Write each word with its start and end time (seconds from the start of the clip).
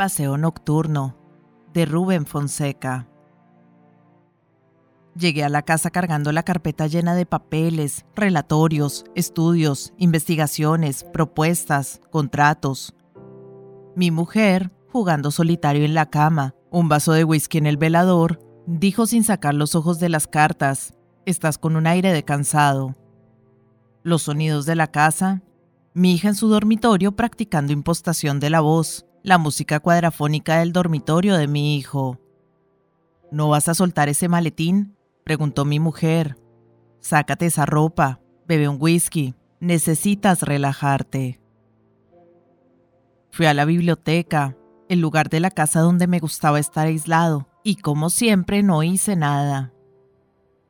Paseo 0.00 0.38
Nocturno, 0.38 1.14
de 1.74 1.84
Rubén 1.84 2.24
Fonseca. 2.24 3.06
Llegué 5.14 5.44
a 5.44 5.50
la 5.50 5.60
casa 5.60 5.90
cargando 5.90 6.32
la 6.32 6.42
carpeta 6.42 6.86
llena 6.86 7.14
de 7.14 7.26
papeles, 7.26 8.06
relatorios, 8.16 9.04
estudios, 9.14 9.92
investigaciones, 9.98 11.04
propuestas, 11.04 12.00
contratos. 12.10 12.94
Mi 13.94 14.10
mujer, 14.10 14.72
jugando 14.88 15.30
solitario 15.30 15.84
en 15.84 15.92
la 15.92 16.08
cama, 16.08 16.54
un 16.70 16.88
vaso 16.88 17.12
de 17.12 17.24
whisky 17.24 17.58
en 17.58 17.66
el 17.66 17.76
velador, 17.76 18.40
dijo 18.66 19.04
sin 19.06 19.22
sacar 19.22 19.52
los 19.52 19.74
ojos 19.74 20.00
de 20.00 20.08
las 20.08 20.26
cartas, 20.26 20.94
estás 21.26 21.58
con 21.58 21.76
un 21.76 21.86
aire 21.86 22.10
de 22.14 22.24
cansado. 22.24 22.96
Los 24.02 24.22
sonidos 24.22 24.64
de 24.64 24.76
la 24.76 24.86
casa, 24.86 25.42
mi 25.92 26.14
hija 26.14 26.28
en 26.28 26.36
su 26.36 26.48
dormitorio 26.48 27.12
practicando 27.12 27.74
impostación 27.74 28.40
de 28.40 28.48
la 28.48 28.60
voz, 28.60 29.04
la 29.22 29.38
música 29.38 29.80
cuadrafónica 29.80 30.58
del 30.58 30.72
dormitorio 30.72 31.36
de 31.36 31.46
mi 31.46 31.76
hijo. 31.76 32.18
¿No 33.30 33.48
vas 33.48 33.68
a 33.68 33.74
soltar 33.74 34.08
ese 34.08 34.28
maletín? 34.28 34.96
preguntó 35.24 35.64
mi 35.64 35.78
mujer. 35.78 36.38
Sácate 37.00 37.46
esa 37.46 37.66
ropa, 37.66 38.20
bebe 38.48 38.68
un 38.68 38.78
whisky, 38.80 39.34
necesitas 39.60 40.42
relajarte. 40.42 41.40
Fui 43.30 43.46
a 43.46 43.54
la 43.54 43.64
biblioteca, 43.64 44.56
el 44.88 45.00
lugar 45.00 45.28
de 45.28 45.40
la 45.40 45.50
casa 45.50 45.80
donde 45.80 46.06
me 46.06 46.18
gustaba 46.18 46.58
estar 46.58 46.86
aislado, 46.86 47.46
y 47.62 47.76
como 47.76 48.10
siempre 48.10 48.62
no 48.62 48.82
hice 48.82 49.16
nada. 49.16 49.72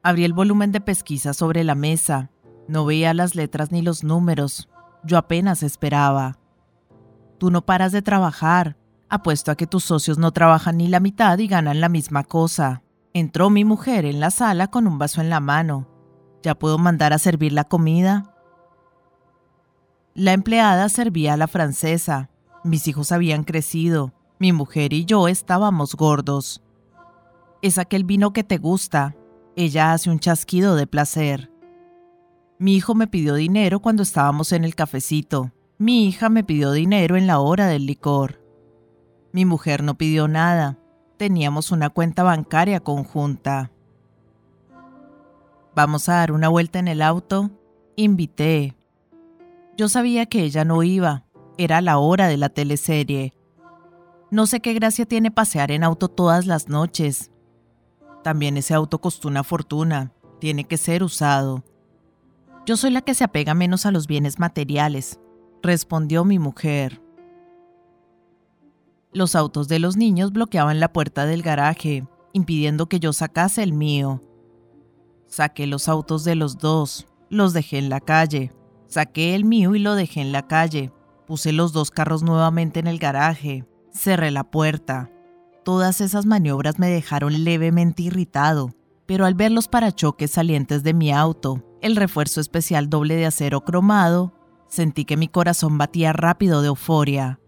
Abrí 0.03 0.25
el 0.25 0.33
volumen 0.33 0.73
de 0.73 0.81
pesquisa 0.81 1.33
sobre 1.33 1.65
la 1.65 1.75
mesa, 1.75 2.31
no 2.69 2.85
veía 2.85 3.15
las 3.15 3.35
letras 3.35 3.73
ni 3.73 3.81
los 3.81 4.05
números, 4.05 4.69
yo 5.05 5.17
apenas 5.19 5.63
esperaba. 5.63 6.40
Tú 7.41 7.51
no 7.51 7.65
paras 7.65 7.91
de 7.91 8.03
trabajar. 8.03 8.77
Apuesto 9.09 9.51
a 9.51 9.55
que 9.55 9.67
tus 9.67 9.83
socios 9.83 10.19
no 10.19 10.31
trabajan 10.31 10.77
ni 10.77 10.89
la 10.89 11.01
mitad 11.01 11.39
y 11.39 11.49
ganan 11.49 11.81
la 11.81 11.89
misma 11.89 12.23
cosa. 12.23 12.83
Entró 13.15 13.49
mi 13.49 13.65
mujer 13.65 14.05
en 14.05 14.21
la 14.21 14.31
sala 14.31 14.67
con 14.67 14.87
un 14.87 14.99
vaso 14.99 15.23
en 15.23 15.31
la 15.31 15.41
mano. 15.41 15.89
¿Ya 16.43 16.55
puedo 16.55 16.77
mandar 16.77 17.15
a 17.15 17.19
servir 17.19 17.55
la 17.55 17.65
comida? 17.65 18.35
La 20.13 20.35
empleada 20.35 20.91
servía 20.91 21.33
a 21.33 21.37
la 21.39 21.49
francesa. 21.49 22.29
Mis 22.63 22.87
hijos 22.89 23.11
habían 23.11 23.45
crecido. 23.45 24.13
Mi 24.39 24.53
mujer 24.53 24.93
y 24.93 25.07
yo 25.07 25.27
estábamos 25.27 25.95
gordos. 25.95 26.63
Es 27.63 27.79
aquel 27.79 28.05
vino 28.05 28.35
que 28.35 28.45
te 28.45 28.59
gusta. 28.59 29.17
Ella 29.57 29.95
hace 29.95 30.11
un 30.11 30.21
chasquido 30.21 30.77
de 30.77 30.87
placer. 30.87 31.51
Mi 32.59 32.77
hijo 32.77 32.95
me 32.95 33.07
pidió 33.07 33.35
dinero 33.35 33.81
cuando 33.81 34.03
estábamos 34.03 34.53
en 34.53 34.65
el 34.65 34.75
cafecito. 34.75 35.53
Mi 35.81 36.05
hija 36.05 36.29
me 36.29 36.45
pidió 36.45 36.73
dinero 36.73 37.17
en 37.17 37.27
la 37.27 37.39
hora 37.39 37.67
del 37.67 37.87
licor. 37.87 38.45
Mi 39.33 39.47
mujer 39.47 39.83
no 39.83 39.95
pidió 39.95 40.29
nada. 40.29 40.77
Teníamos 41.17 41.73
una 41.73 41.89
cuenta 41.89 42.23
bancaria 42.23 42.81
conjunta. 42.81 43.71
Vamos 45.75 46.11
a 46.11 46.17
dar 46.17 46.33
una 46.33 46.51
vuelta 46.51 46.81
en 46.81 46.87
el 46.87 47.01
auto. 47.01 47.49
Invité. 47.97 48.77
Yo 49.79 49.89
sabía 49.89 50.27
que 50.27 50.43
ella 50.43 50.67
no 50.67 50.83
iba. 50.83 51.25
Era 51.57 51.81
la 51.81 51.97
hora 51.97 52.29
de 52.29 52.37
la 52.37 52.51
teleserie. 52.51 53.33
No 54.31 54.45
sé 54.45 54.61
qué 54.61 54.75
gracia 54.75 55.07
tiene 55.07 55.31
pasear 55.31 55.71
en 55.71 55.83
auto 55.83 56.09
todas 56.09 56.45
las 56.45 56.69
noches. 56.69 57.31
También 58.23 58.59
ese 58.59 58.75
auto 58.75 59.01
costó 59.01 59.29
una 59.29 59.45
fortuna. 59.45 60.13
Tiene 60.41 60.65
que 60.65 60.77
ser 60.77 61.03
usado. 61.03 61.65
Yo 62.67 62.77
soy 62.77 62.91
la 62.91 63.01
que 63.01 63.15
se 63.15 63.25
apega 63.25 63.55
menos 63.55 63.87
a 63.87 63.93
los 63.93 64.07
bienes 64.07 64.39
materiales 64.39 65.19
respondió 65.63 66.25
mi 66.25 66.39
mujer. 66.39 67.01
Los 69.13 69.35
autos 69.35 69.69
de 69.69 69.79
los 69.79 69.97
niños 69.97 70.33
bloqueaban 70.33 70.81
la 70.81 70.93
puerta 70.93 71.27
del 71.27 71.43
garaje, 71.43 72.07
impidiendo 72.33 72.87
que 72.87 73.01
yo 73.01 73.13
sacase 73.13 73.63
el 73.63 73.73
mío. 73.73 74.21
Saqué 75.27 75.67
los 75.67 75.89
autos 75.89 76.25
de 76.25 76.37
los 76.37 76.59
dos, 76.59 77.07
los 77.29 77.53
dejé 77.53 77.79
en 77.79 77.89
la 77.89 78.01
calle. 78.01 78.53
Saqué 78.87 79.35
el 79.35 79.45
mío 79.45 79.75
y 79.75 79.79
lo 79.79 79.95
dejé 79.95 80.21
en 80.21 80.33
la 80.33 80.47
calle. 80.47 80.93
Puse 81.27 81.53
los 81.53 81.73
dos 81.73 81.91
carros 81.91 82.23
nuevamente 82.23 82.81
en 82.81 82.87
el 82.87 82.99
garaje. 82.99 83.65
Cerré 83.93 84.31
la 84.31 84.45
puerta. 84.45 85.11
Todas 85.65 86.01
esas 86.01 86.27
maniobras 86.27 86.79
me 86.79 86.89
dejaron 86.89 87.45
levemente 87.45 88.03
irritado, 88.03 88.75
pero 89.07 89.27
al 89.27 89.35
ver 89.35 89.53
los 89.53 89.69
parachoques 89.69 90.31
salientes 90.33 90.83
de 90.83 90.95
mi 90.95 91.13
auto, 91.13 91.63
el 91.83 91.97
refuerzo 91.97 92.41
especial 92.41 92.89
doble 92.89 93.17
de 93.17 93.27
acero 93.27 93.61
cromado 93.65 94.40
Sentí 94.71 95.05
que 95.05 95.17
mi 95.17 95.29
corazón 95.29 95.77
batía 95.79 96.13
rápido 96.13 96.63
de 96.63 96.69
euforia. 96.69 97.41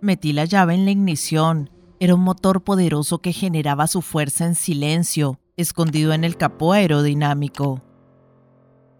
Metí 0.00 0.32
la 0.32 0.44
llave 0.44 0.74
en 0.74 0.84
la 0.84 0.92
ignición. 0.92 1.70
Era 1.98 2.14
un 2.14 2.20
motor 2.22 2.62
poderoso 2.62 3.18
que 3.18 3.32
generaba 3.32 3.88
su 3.88 4.02
fuerza 4.02 4.46
en 4.46 4.54
silencio, 4.54 5.40
escondido 5.56 6.12
en 6.12 6.22
el 6.22 6.36
capó 6.36 6.72
aerodinámico. 6.72 7.82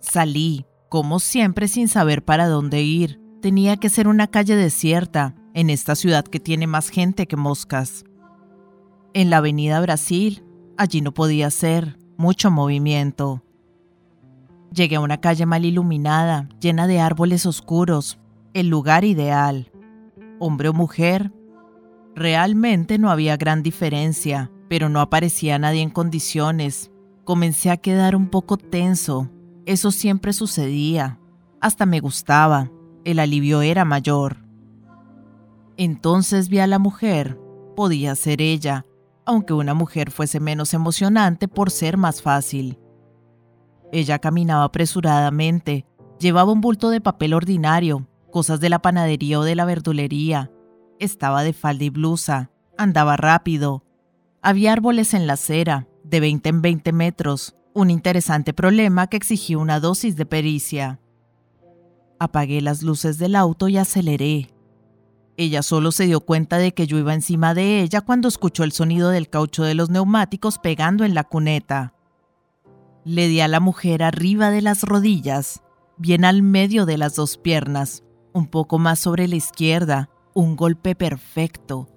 Salí, 0.01 0.67
como 0.89 1.21
siempre, 1.21 1.69
sin 1.69 1.89
saber 1.89 2.25
para 2.25 2.49
dónde 2.49 2.83
ir. 2.83 3.21
Tenía 3.41 3.77
que 3.77 3.89
ser 3.89 4.09
una 4.09 4.27
calle 4.27 4.57
desierta, 4.57 5.37
en 5.55 5.71
esta 5.71 5.95
ciudad 5.95 6.25
que 6.25 6.41
tiene 6.41 6.67
más 6.67 6.89
gente 6.89 7.27
que 7.27 7.37
moscas. 7.37 8.05
En 9.15 9.31
la 9.31 9.39
avenida 9.39 9.81
Brasil, 9.81 10.45
allí 10.77 11.01
no 11.03 11.15
podía 11.15 11.51
ser, 11.51 11.99
mucho 12.19 12.51
movimiento. 12.51 13.46
Llegué 14.77 14.97
a 14.97 15.01
una 15.01 15.23
calle 15.23 15.47
mal 15.47 15.65
iluminada, 15.65 16.51
llena 16.61 16.87
de 16.87 17.01
árboles 17.01 17.47
oscuros, 17.47 18.19
el 18.53 18.69
lugar 18.69 19.05
ideal. 19.05 19.73
Hombre 20.39 20.69
o 20.69 20.75
mujer, 20.75 21.33
realmente 22.15 22.99
no 22.99 23.11
había 23.11 23.39
gran 23.39 23.63
diferencia, 23.63 24.51
pero 24.69 24.91
no 24.91 25.01
aparecía 25.01 25.59
nadie 25.59 25.81
en 25.81 25.89
condiciones. 25.89 26.91
Comencé 27.25 27.71
a 27.71 27.79
quedar 27.79 28.15
un 28.15 28.29
poco 28.29 28.59
tenso. 28.59 29.31
Eso 29.65 29.91
siempre 29.91 30.35
sucedía. 30.35 31.19
Hasta 31.59 31.87
me 31.87 32.01
gustaba. 32.01 32.71
El 33.07 33.19
alivio 33.19 33.63
era 33.63 33.87
mayor. 33.87 34.45
Entonces 35.79 36.51
vi 36.51 36.59
a 36.59 36.67
la 36.67 36.79
mujer. 36.79 37.41
Podía 37.77 38.15
ser 38.15 38.43
ella, 38.43 38.85
aunque 39.25 39.55
una 39.55 39.73
mujer 39.73 40.11
fuese 40.11 40.39
menos 40.39 40.75
emocionante 40.75 41.49
por 41.49 41.71
ser 41.71 41.97
más 41.97 42.21
fácil. 42.21 42.79
Ella 43.93 44.19
caminaba 44.19 44.65
apresuradamente, 44.65 45.87
llevaba 46.19 46.53
un 46.53 46.61
bulto 46.61 46.91
de 46.91 47.01
papel 47.01 47.35
ordinario, 47.35 48.09
cosas 48.31 48.61
de 48.61 48.69
la 48.69 48.81
panadería 48.81 49.41
o 49.41 49.45
de 49.45 49.55
la 49.55 49.65
verdulería. 49.65 50.51
Estaba 50.99 51.43
de 51.43 51.53
falda 51.53 51.85
y 51.85 51.91
blusa, 51.91 52.51
andaba 52.77 53.17
rápido. 53.17 53.85
Había 54.43 54.73
árboles 54.73 55.15
en 55.15 55.27
la 55.27 55.35
acera, 55.35 55.89
de 56.05 56.21
20 56.21 56.49
en 56.49 56.63
20 56.63 56.93
metros, 56.93 57.57
un 57.75 57.91
interesante 57.91 58.55
problema 58.55 59.07
que 59.07 59.17
exigía 59.17 59.59
una 59.59 59.81
dosis 59.81 60.17
de 60.17 60.27
pericia. 60.27 61.01
Apagué 62.19 62.63
las 62.63 62.83
luces 62.83 63.19
del 63.19 63.37
auto 63.37 63.69
y 63.69 63.77
aceleré. 63.77 64.49
Ella 65.37 65.63
solo 65.63 65.93
se 65.93 66.07
dio 66.07 66.21
cuenta 66.21 66.57
de 66.57 66.73
que 66.73 66.87
yo 66.87 66.97
iba 66.97 67.13
encima 67.13 67.53
de 67.53 67.83
ella 67.83 68.01
cuando 68.01 68.29
escuchó 68.29 68.65
el 68.65 68.73
sonido 68.73 69.11
del 69.11 69.29
caucho 69.29 69.65
de 69.65 69.75
los 69.75 69.91
neumáticos 69.91 70.59
pegando 70.59 71.05
en 71.05 71.15
la 71.15 71.25
cuneta. 71.25 71.93
Le 73.07 73.29
di 73.29 73.41
a 73.41 73.47
la 73.47 73.61
mujer 73.61 74.03
arriba 74.03 74.51
de 74.51 74.63
las 74.63 74.83
rodillas, 74.83 75.63
bien 75.97 76.25
al 76.25 76.43
medio 76.43 76.87
de 76.87 76.99
las 76.99 77.15
dos 77.15 77.39
piernas, 77.39 78.03
un 78.33 78.49
poco 78.49 78.81
más 78.81 78.99
sobre 78.99 79.29
la 79.29 79.37
izquierda, 79.37 80.11
un 80.35 80.57
golpe 80.57 80.97
perfecto. 80.97 81.89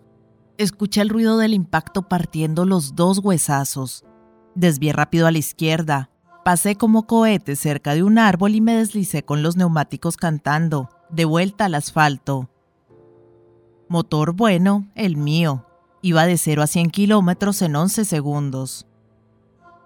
Escuché 0.60 1.02
el 1.02 1.10
ruido 1.10 1.40
del 1.40 1.56
impacto 1.56 2.04
partiendo 2.04 2.64
los 2.64 2.94
dos 2.94 3.18
huesazos. 3.24 4.06
Desvié 4.54 4.94
rápido 4.94 5.26
a 5.26 5.32
la 5.32 5.40
izquierda, 5.40 6.12
pasé 6.46 6.76
como 6.76 7.08
cohete 7.08 7.56
cerca 7.56 7.96
de 7.96 8.04
un 8.04 8.20
árbol 8.20 8.54
y 8.54 8.62
me 8.62 8.76
deslicé 8.76 9.24
con 9.26 9.42
los 9.42 9.58
neumáticos 9.58 10.16
cantando, 10.16 10.92
de 11.10 11.26
vuelta 11.26 11.66
al 11.66 11.74
asfalto. 11.74 12.52
Motor 13.88 14.34
bueno, 14.34 14.88
el 14.94 15.18
mío. 15.18 15.66
Iba 16.04 16.28
de 16.28 16.38
0 16.38 16.62
a 16.62 16.68
100 16.68 16.92
kilómetros 16.92 17.64
en 17.64 17.76
11 17.76 18.06
segundos. 18.06 18.86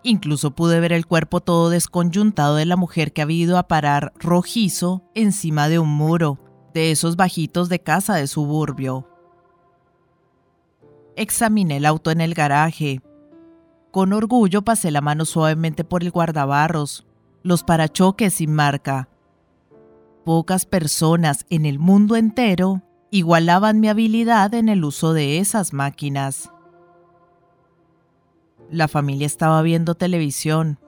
Incluso 0.03 0.51
pude 0.51 0.81
ver 0.81 0.91
el 0.91 1.07
cuerpo 1.07 1.39
todo 1.39 1.69
desconyuntado 1.69 2.57
de 2.57 2.65
la 2.65 2.75
mujer 2.75 3.13
que 3.13 3.21
había 3.21 3.43
ido 3.43 3.57
a 3.57 3.67
parar 3.69 4.11
rojizo 4.19 5.03
encima 5.15 5.69
de 5.69 5.79
un 5.79 5.89
muro, 5.89 6.39
de 6.73 6.91
esos 6.91 7.15
bajitos 7.15 7.69
de 7.69 7.79
casa 7.79 8.15
de 8.15 8.27
suburbio. 8.27 9.07
Examiné 11.15 11.77
el 11.77 11.85
auto 11.85 12.11
en 12.11 12.19
el 12.19 12.33
garaje. 12.33 13.01
Con 13.91 14.11
orgullo 14.11 14.63
pasé 14.63 14.91
la 14.91 15.01
mano 15.01 15.23
suavemente 15.23 15.83
por 15.83 16.03
el 16.03 16.11
guardabarros, 16.11 17.05
los 17.43 17.63
parachoques 17.63 18.33
sin 18.33 18.53
marca. 18.53 19.07
Pocas 20.25 20.65
personas 20.65 21.45
en 21.49 21.65
el 21.65 21.79
mundo 21.79 22.15
entero 22.15 22.81
igualaban 23.11 23.79
mi 23.79 23.89
habilidad 23.89 24.53
en 24.53 24.69
el 24.69 24.83
uso 24.83 25.13
de 25.13 25.37
esas 25.37 25.71
máquinas. 25.73 26.52
La 28.73 28.87
familia 28.87 29.27
estaba 29.27 29.61
viendo 29.61 29.93
televisión. 29.93 30.79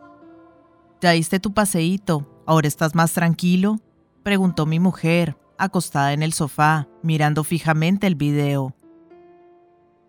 ¿Ya 1.02 1.12
diste 1.12 1.40
tu 1.40 1.54
paseíto? 1.54 2.42
¿Ahora 2.48 2.68
estás 2.68 2.96
más 2.96 3.14
tranquilo? 3.14 3.80
Preguntó 4.24 4.66
mi 4.66 4.80
mujer, 4.80 5.38
acostada 5.60 6.12
en 6.14 6.24
el 6.24 6.34
sofá, 6.34 6.88
mirando 7.04 7.44
fijamente 7.44 8.08
el 8.08 8.16
video. 8.16 8.76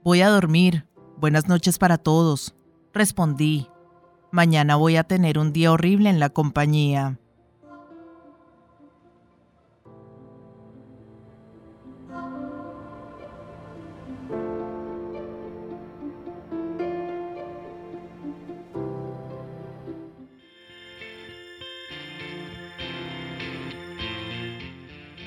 Voy 0.03 0.23
a 0.23 0.31
dormir. 0.31 0.87
Buenas 1.19 1.49
noches 1.49 1.77
para 1.77 1.99
todos. 1.99 2.55
Respondí. 2.95 3.69
Mañana 4.33 4.77
voy 4.77 4.97
a 4.97 5.05
tener 5.05 5.39
un 5.39 5.53
día 5.53 5.71
horrible 5.71 6.09
en 6.09 6.19
la 6.19 6.31
compañía. 6.31 7.19